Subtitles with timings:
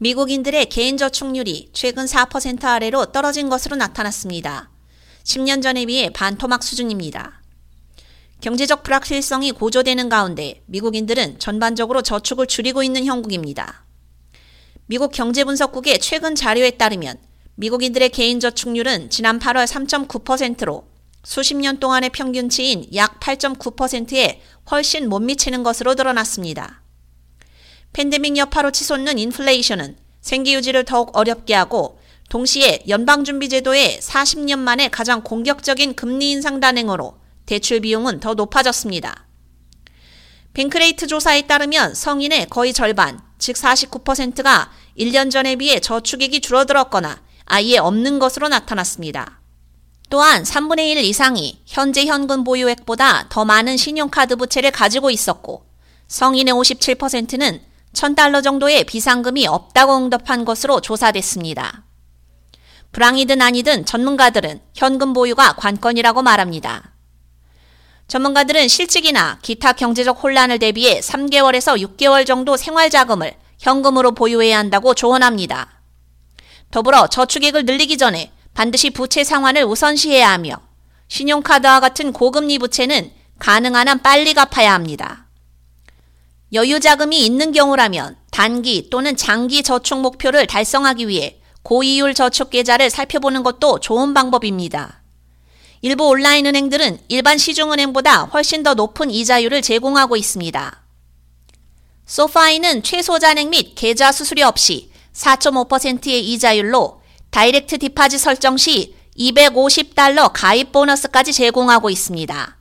[0.00, 4.70] 미국인들의 개인 저축률이 최근 4% 아래로 떨어진 것으로 나타났습니다.
[5.24, 7.42] 10년 전에 비해 반토막 수준입니다.
[8.40, 13.84] 경제적 불확실성이 고조되는 가운데 미국인들은 전반적으로 저축을 줄이고 있는 형국입니다.
[14.86, 17.16] 미국 경제분석국의 최근 자료에 따르면
[17.56, 20.86] 미국인들의 개인 저축률은 지난 8월 3.9%로
[21.24, 24.40] 수십 년 동안의 평균치인 약 8.9%에
[24.70, 26.82] 훨씬 못 미치는 것으로 드러났습니다.
[27.92, 31.98] 팬데믹 여파로 치솟는 인플레이션은 생계 유지를 더욱 어렵게 하고
[32.28, 39.26] 동시에 연방준비제도의 40년 만에 가장 공격적인 금리 인상 단행으로 대출 비용은 더 높아졌습니다.
[40.52, 48.18] 뱅크레이트 조사에 따르면 성인의 거의 절반, 즉 49%가 1년 전에 비해 저축액이 줄어들었거나 아예 없는
[48.18, 49.40] 것으로 나타났습니다.
[50.10, 55.64] 또한 3분의 1 이상이 현재 현금 보유액보다 더 많은 신용카드 부채를 가지고 있었고
[56.08, 57.60] 성인의 57%는
[57.92, 61.84] 1000달러 정도의 비상금이 없다고 응답한 것으로 조사됐습니다.
[62.92, 66.92] 불황이든 아니든 전문가들은 현금 보유가 관건이라고 말합니다.
[68.08, 75.82] 전문가들은 실직이나 기타 경제적 혼란을 대비해 3개월에서 6개월 정도 생활 자금을 현금으로 보유해야 한다고 조언합니다.
[76.70, 80.56] 더불어 저축액을 늘리기 전에 반드시 부채 상환을 우선시해야 하며
[81.08, 85.27] 신용카드와 같은 고금리 부채는 가능한 한 빨리 갚아야 합니다.
[86.54, 93.42] 여유 자금이 있는 경우라면 단기 또는 장기 저축 목표를 달성하기 위해 고이율 저축 계좌를 살펴보는
[93.42, 95.02] 것도 좋은 방법입니다.
[95.82, 100.82] 일부 온라인 은행들은 일반 시중은행보다 훨씬 더 높은 이자율을 제공하고 있습니다.
[102.06, 110.72] SoFi는 최소 잔액 및 계좌 수수료 없이 4.5%의 이자율로 direct deposit 설정 시 250달러 가입
[110.72, 112.56] 보너스까지 제공하고 있습니다.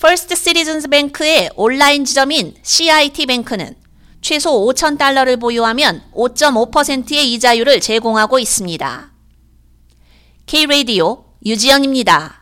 [0.00, 3.74] First Citizens Bank의 온라인 지점인 CIT Bank는
[4.22, 9.12] 최소 5,000달러를 보유하면 5.5%의 이자율을 제공하고 있습니다.
[10.46, 12.39] K-Radio 유지영입니다.